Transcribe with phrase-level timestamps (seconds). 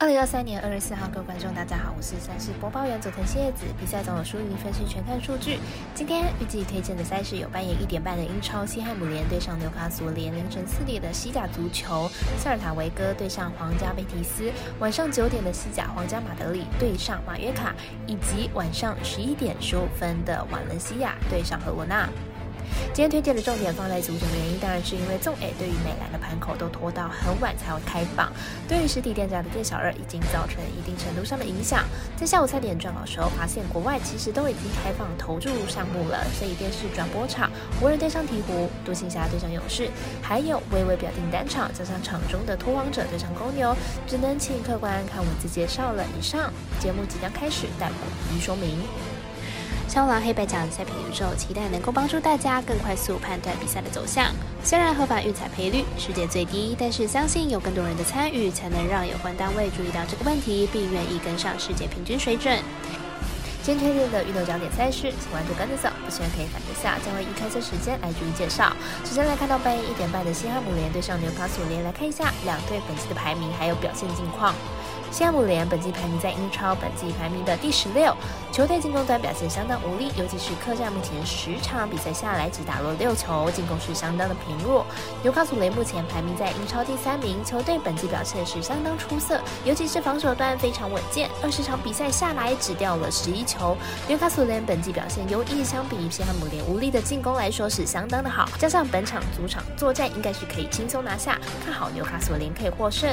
[0.00, 3.66] 二零二三年二月四号，各位观众，大家好，我是赛事播报员佐藤谢子。
[3.80, 5.58] 比赛总有输赢分析全看数据。
[5.92, 12.08] 今天预计推荐的赛事有半夜一点半的英超西汉姆联对上纽卡索联，凌晨四点的西甲足球
[12.38, 17.74] 塞尔塔维戈对上皇家贝蒂斯，晚上九点的西甲皇家马德里对上马约卡，
[18.06, 22.08] 以及晚上十一点十五分的瓦伦西亚对上赫罗纳。
[22.94, 28.32] 今天推荐的重点放在足球的原因，当然是因为纵 A 对于美兰的盘口都拖到很晚才会开放，
[28.66, 31.84] 对于实体店家的店小二已经造成一定程度上的影响。
[32.16, 39.88] 在下午三点转稿时候，发现国外其实都已经开放投注项目了，所以电视转播场湖人对上鹈鹕，独行侠对上勇士，
[40.20, 43.76] 还有微微表定单场加上场中的托王者对上公牛，
[44.06, 46.04] 只能请客官看文字介绍了。
[46.18, 49.17] 以上节目即将开始，待我一一说明。
[49.88, 54.30] 超狼黑白奖赛品宇宙，期待能够帮助大家更快速判断比赛的走向。
[54.62, 62.58] 虽然合法运彩赔率世界最低，但是相信有更多人的参与，才能让有关单位注意到这个问题，并愿意跟上世界平均水准。
[63.62, 68.70] 今天推荐的运动焦点赛事，请关注跟着走，不喜欢可以反着下，将会依开赛时间来逐一介绍。
[69.04, 74.54] 首先来看到半夜一点半的西汉姆联对上纽卡索联，来看一下两队本季的排名还有表现近况。
[75.10, 78.14] 西汉姆联本季排名在英超本季排名的第十六，
[78.52, 84.84] 球队进攻端表现相当无力，尤其是客战目前十场比赛下来只打入六球，进攻是相当的平弱。
[85.22, 93.76] 纽卡索联目前排名在英超第三名，球队本季表现是相当出色，尤其是防守端非常稳健，二十场比赛下来只掉了十一球。
[94.06, 103.08] 纽卡索联本季表现优异，相比西汉姆联无力的进攻来说是相当的好，加上本场主场作战应该是可以轻松拿下，看好纽卡索联可以获胜。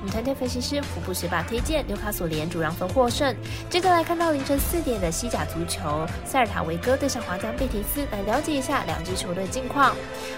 [0.00, 3.34] 我们团队分析师福布学法推荐纽卡索联主让分获胜。
[3.68, 9.96] 接着来看到凌晨四点的西甲足球，塞尔塔维戈对上皇家贝蒂斯，来了解一下两支球队近况。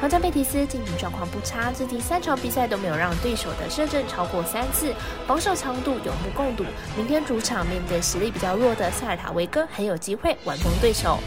[0.00, 4.94] 皇家贝蒂斯近期状况不差，这第三场比赛都没有让对手的射正超过三次，
[5.26, 6.64] 防守强度有目共睹。
[6.96, 11.18] 明天主场面对实力比较弱的塞尔塔维戈，很有机会完封对手。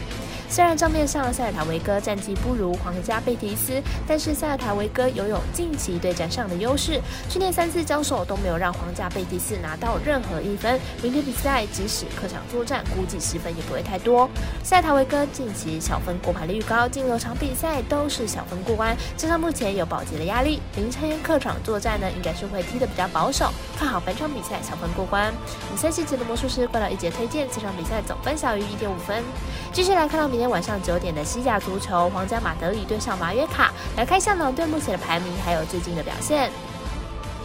[0.52, 7.00] 虽然账面上塞尔塔维戈战绩不如皇家贝蒂斯，但是塞尔塔维戈拥有近期对战上的优势。
[7.26, 10.78] 去年三次交手都没有让皇家贝蒂斯拿到任何一分。
[11.02, 14.28] 明天比赛即使客场作战，估计失分也不会太多。
[14.62, 23.50] 塞尔塔维戈近期小分过盘率高，近六场比赛都是小分过关，加上目前有保级的压力，明天客场作战呢，应该是会踢得比较保守。
[23.78, 25.32] 看好本场比赛小分过关。
[25.72, 29.24] 五赛季节的魔术师怪盗一节推荐，这场比赛总分小于一点五分。
[29.72, 30.41] 继续来看到明。
[30.42, 36.50] 今天晚上九点的西甲足球，皇家马德里对上马约卡，来看一下两队目前的排名，还有最近的表现。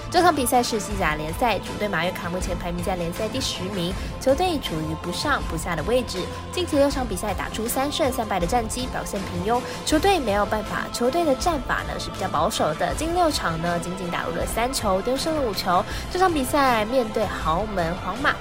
[0.09, 6.17] 这场比赛是西甲联赛，主队马约卡目前排名在联赛第十名，球队处于不上不下的位置。
[6.51, 9.61] 近期六场比赛打出三胜三败的战绩，表现平庸。
[9.85, 15.85] 球队没有办法，球队的战法呢是比较保守的，近六场呢仅仅打入了三球，丢失了五球。
[16.11, 18.33] 这场比赛面对豪门皇马。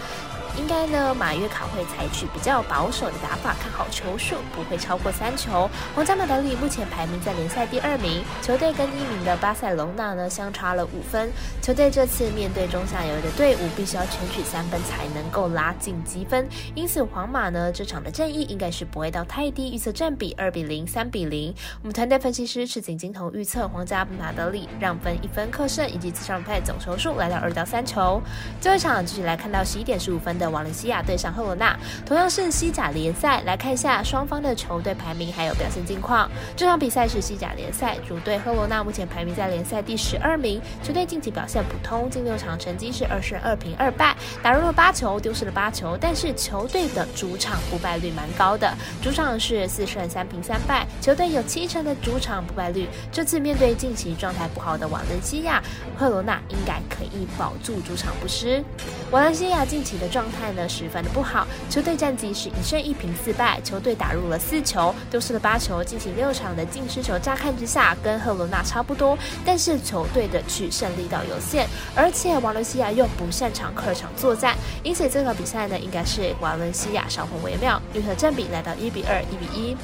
[0.58, 5.68] 应该呢，马约卡会采取比较保守的打法，看好球数不会超过三球。
[5.94, 11.30] 皇家马德里目前排名在联赛第二名，球队跟一名的巴塞隆纳呢相差了五分。
[11.60, 16.48] 球队这次面对中下游的队伍，必须要全取三分才能够拉近积分。
[16.74, 21.54] 因此，皇马呢这场的战役应该是不会到太低，预测占比二比零、三比零。
[21.82, 28.22] 我们团队分析师赤井金童预测皇家马德里让分一分克胜，以及次场比赛总球数来到二到三球。
[28.58, 30.45] 最后一场继续来看到十一点十五分的。
[30.50, 36.30] 瓦伦西亚对上赫罗纳，同样是西甲联赛，来看一下双方的球队排名还有表现近况。
[36.54, 52.86] 这场比赛是西甲联赛，主队赫罗纳目前排名在联赛第十二名，球队近期表现普通，近六场成绩是二胜二平二败，打入了八球，丢失了八球，但是球队的主场不败率蛮高的，主场是四胜三平三败，球队有七成的主场不败率。
[53.10, 55.62] 这次面对近期状态不好的瓦伦西亚，
[55.96, 58.62] 赫罗纳应该可以保住主场不失。
[59.10, 60.26] 瓦伦西亚近期的状。
[60.38, 79.76] 态呢十分的不好，球队战绩是一胜一平四败，球队打入了四球，丢失了八球，进行六场的净失球，乍看之下跟赫罗纳差不多，但是球队的取胜力道有限，而且瓦伦西亚又不擅长客场作战，因此这场比赛呢应该是瓦伦西亚少分为妙，预测占比来到一比二、一比一。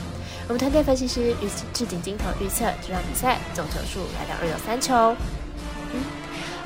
[0.49, 5.17] 我们团队分析师预置顶金头预测这场比赛总球数来到二有三球。